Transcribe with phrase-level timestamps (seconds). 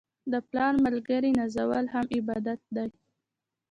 [0.31, 2.89] د پلار ملګري نازول هم عبادت دی.